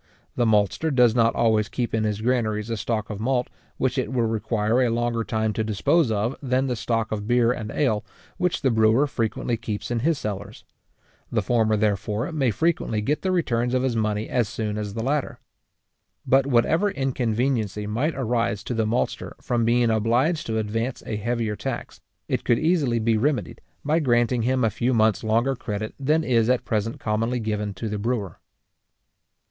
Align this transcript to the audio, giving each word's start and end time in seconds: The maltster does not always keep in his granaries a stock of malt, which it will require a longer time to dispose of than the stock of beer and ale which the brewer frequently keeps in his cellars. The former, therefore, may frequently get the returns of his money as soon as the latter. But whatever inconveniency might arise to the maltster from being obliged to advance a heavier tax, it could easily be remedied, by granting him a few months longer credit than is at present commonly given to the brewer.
The 0.35 0.47
maltster 0.47 0.89
does 0.89 1.13
not 1.13 1.35
always 1.35 1.69
keep 1.69 1.93
in 1.93 2.05
his 2.05 2.21
granaries 2.21 2.71
a 2.71 2.77
stock 2.77 3.11
of 3.11 3.19
malt, 3.19 3.49
which 3.77 3.99
it 3.99 4.11
will 4.11 4.25
require 4.25 4.81
a 4.81 4.89
longer 4.89 5.23
time 5.23 5.53
to 5.53 5.63
dispose 5.63 6.09
of 6.09 6.35
than 6.41 6.65
the 6.65 6.75
stock 6.75 7.11
of 7.11 7.27
beer 7.27 7.51
and 7.51 7.69
ale 7.69 8.03
which 8.37 8.63
the 8.63 8.71
brewer 8.71 9.05
frequently 9.05 9.57
keeps 9.57 9.91
in 9.91 9.99
his 9.99 10.17
cellars. 10.17 10.63
The 11.31 11.43
former, 11.43 11.77
therefore, 11.77 12.31
may 12.31 12.49
frequently 12.49 12.99
get 12.99 13.21
the 13.21 13.31
returns 13.31 13.75
of 13.75 13.83
his 13.83 13.95
money 13.95 14.27
as 14.27 14.49
soon 14.49 14.75
as 14.79 14.95
the 14.95 15.03
latter. 15.03 15.39
But 16.25 16.47
whatever 16.47 16.89
inconveniency 16.89 17.85
might 17.85 18.15
arise 18.15 18.63
to 18.63 18.73
the 18.73 18.87
maltster 18.87 19.33
from 19.39 19.65
being 19.65 19.91
obliged 19.91 20.47
to 20.47 20.57
advance 20.57 21.03
a 21.05 21.15
heavier 21.15 21.55
tax, 21.55 22.01
it 22.27 22.43
could 22.43 22.57
easily 22.57 22.97
be 22.97 23.17
remedied, 23.17 23.61
by 23.85 23.99
granting 23.99 24.41
him 24.41 24.63
a 24.63 24.71
few 24.71 24.95
months 24.95 25.23
longer 25.23 25.55
credit 25.55 25.93
than 25.99 26.23
is 26.23 26.49
at 26.49 26.65
present 26.65 26.99
commonly 26.99 27.39
given 27.39 27.75
to 27.75 27.87
the 27.87 27.99
brewer. 27.99 28.39